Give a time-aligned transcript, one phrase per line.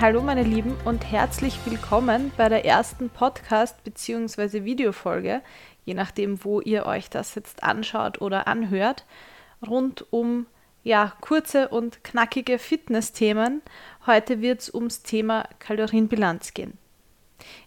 [0.00, 4.62] Hallo meine Lieben und herzlich willkommen bei der ersten Podcast- bzw.
[4.62, 5.42] Videofolge,
[5.84, 9.06] je nachdem, wo ihr euch das jetzt anschaut oder anhört,
[9.66, 10.46] rund um
[10.84, 13.60] ja, kurze und knackige Fitness-Themen.
[14.06, 16.78] Heute wird es ums Thema Kalorienbilanz gehen.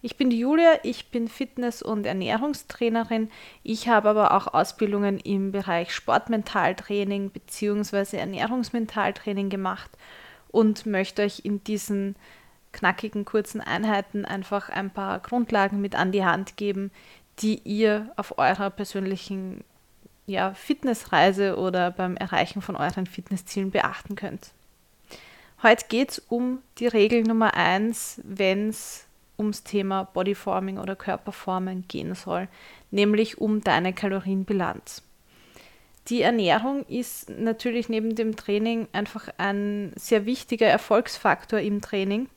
[0.00, 3.28] Ich bin die Julia, ich bin Fitness- und Ernährungstrainerin.
[3.64, 8.18] Ich habe aber auch Ausbildungen im Bereich Sportmentaltraining bzw.
[8.18, 9.90] Ernährungsmentaltraining gemacht
[10.50, 12.16] und möchte euch in diesen
[12.72, 16.90] knackigen, kurzen Einheiten einfach ein paar Grundlagen mit an die Hand geben,
[17.40, 19.64] die ihr auf eurer persönlichen
[20.26, 24.52] ja, Fitnessreise oder beim Erreichen von euren Fitnesszielen beachten könnt.
[25.62, 29.06] Heute geht es um die Regel Nummer 1, wenn es
[29.38, 32.48] ums Thema Bodyforming oder Körperformen gehen soll,
[32.90, 35.02] nämlich um deine Kalorienbilanz.
[36.08, 42.28] Die Ernährung ist natürlich neben dem Training einfach ein sehr wichtiger Erfolgsfaktor im Training,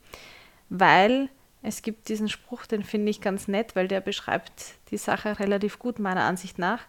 [0.70, 1.30] weil
[1.62, 5.80] es gibt diesen Spruch, den finde ich ganz nett, weil der beschreibt die Sache relativ
[5.80, 6.82] gut meiner Ansicht nach.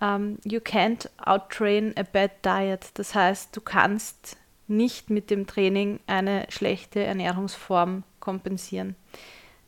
[0.00, 2.90] Um, ähm, you can't outtrain a bad diet.
[2.94, 8.96] Das heißt, du kannst nicht mit dem Training eine schlechte Ernährungsform kompensieren.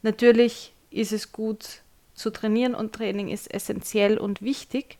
[0.02, 1.82] Natürlich ist es gut
[2.14, 4.98] zu trainieren und Training ist essentiell und wichtig,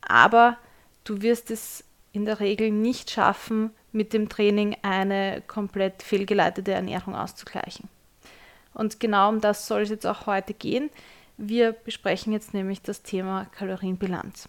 [0.00, 0.58] aber
[1.06, 7.14] du wirst es in der Regel nicht schaffen, mit dem Training eine komplett fehlgeleitete Ernährung
[7.14, 7.88] auszugleichen.
[8.74, 10.90] Und genau um das soll es jetzt auch heute gehen.
[11.38, 14.48] Wir besprechen jetzt nämlich das Thema Kalorienbilanz.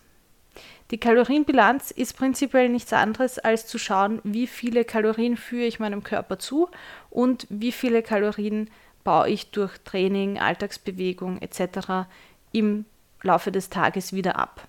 [0.91, 6.03] Die Kalorienbilanz ist prinzipiell nichts anderes, als zu schauen, wie viele Kalorien führe ich meinem
[6.03, 6.69] Körper zu
[7.09, 8.69] und wie viele Kalorien
[9.03, 12.07] baue ich durch Training, Alltagsbewegung etc.
[12.51, 12.85] im
[13.21, 14.67] Laufe des Tages wieder ab.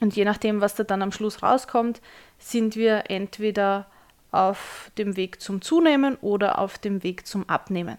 [0.00, 2.00] Und je nachdem, was da dann am Schluss rauskommt,
[2.38, 3.86] sind wir entweder
[4.30, 7.98] auf dem Weg zum Zunehmen oder auf dem Weg zum Abnehmen.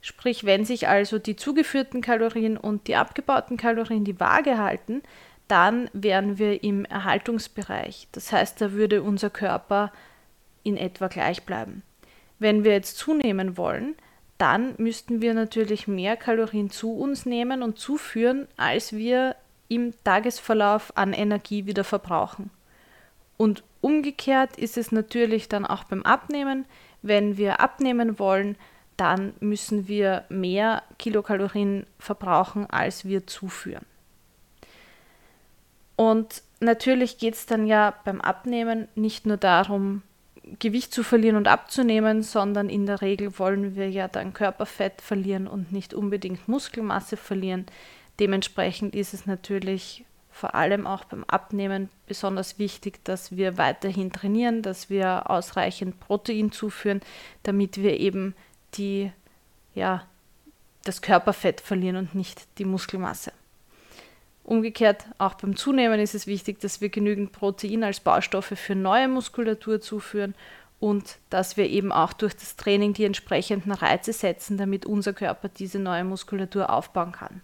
[0.00, 5.02] Sprich, wenn sich also die zugeführten Kalorien und die abgebauten Kalorien die Waage halten,
[5.46, 8.08] dann wären wir im Erhaltungsbereich.
[8.12, 9.92] Das heißt, da würde unser Körper
[10.62, 11.82] in etwa gleich bleiben.
[12.38, 13.94] Wenn wir jetzt zunehmen wollen,
[14.38, 19.36] dann müssten wir natürlich mehr Kalorien zu uns nehmen und zuführen, als wir
[19.74, 22.50] im Tagesverlauf an Energie wieder verbrauchen.
[23.36, 26.66] Und umgekehrt ist es natürlich dann auch beim Abnehmen.
[27.00, 28.56] Wenn wir abnehmen wollen,
[28.96, 33.86] dann müssen wir mehr Kilokalorien verbrauchen, als wir zuführen.
[35.96, 40.02] Und natürlich geht es dann ja beim Abnehmen nicht nur darum,
[40.58, 45.46] Gewicht zu verlieren und abzunehmen, sondern in der Regel wollen wir ja dann Körperfett verlieren
[45.46, 47.66] und nicht unbedingt Muskelmasse verlieren.
[48.18, 54.62] Dementsprechend ist es natürlich vor allem auch beim Abnehmen besonders wichtig, dass wir weiterhin trainieren,
[54.62, 57.00] dass wir ausreichend Protein zuführen,
[57.42, 58.34] damit wir eben
[58.74, 59.12] die,
[59.74, 60.06] ja,
[60.84, 63.32] das Körperfett verlieren und nicht die Muskelmasse.
[64.42, 69.06] Umgekehrt, auch beim Zunehmen ist es wichtig, dass wir genügend Protein als Baustoffe für neue
[69.06, 70.34] Muskulatur zuführen
[70.80, 75.48] und dass wir eben auch durch das Training die entsprechenden Reize setzen, damit unser Körper
[75.48, 77.40] diese neue Muskulatur aufbauen kann.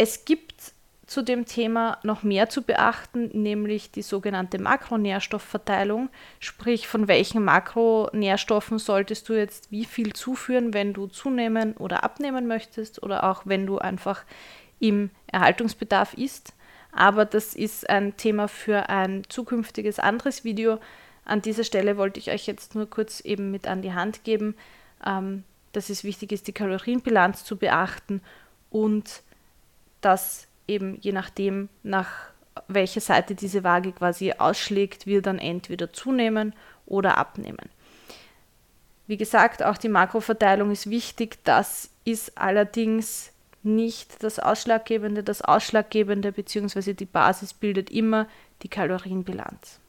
[0.00, 0.74] Es gibt
[1.08, 8.78] zu dem Thema noch mehr zu beachten, nämlich die sogenannte Makronährstoffverteilung, sprich von welchen Makronährstoffen
[8.78, 13.66] solltest du jetzt wie viel zuführen, wenn du zunehmen oder abnehmen möchtest oder auch wenn
[13.66, 14.22] du einfach
[14.78, 16.54] im Erhaltungsbedarf ist.
[16.92, 20.78] Aber das ist ein Thema für ein zukünftiges anderes Video.
[21.24, 24.54] An dieser Stelle wollte ich euch jetzt nur kurz eben mit an die Hand geben,
[25.04, 25.42] ähm,
[25.72, 28.22] dass es wichtig ist, die Kalorienbilanz zu beachten
[28.70, 29.22] und
[30.00, 32.08] dass eben je nachdem, nach
[32.66, 36.54] welcher Seite diese Waage quasi ausschlägt, wir dann entweder zunehmen
[36.86, 37.68] oder abnehmen.
[39.06, 41.38] Wie gesagt, auch die Makroverteilung ist wichtig.
[41.44, 43.32] Das ist allerdings
[43.62, 45.22] nicht das Ausschlaggebende.
[45.22, 46.92] Das Ausschlaggebende bzw.
[46.92, 48.28] die Basis bildet immer
[48.62, 49.80] die Kalorienbilanz.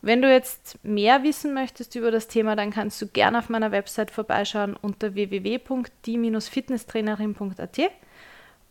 [0.00, 3.70] Wenn du jetzt mehr wissen möchtest über das Thema, dann kannst du gerne auf meiner
[3.70, 7.78] Website vorbeischauen unter www.die-fitnesstrainerin.at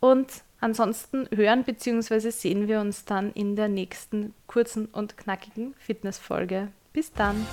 [0.02, 2.30] und ansonsten hören bzw.
[2.30, 6.68] sehen wir uns dann in der nächsten kurzen und knackigen Fitnessfolge.
[6.92, 7.46] Bis dann!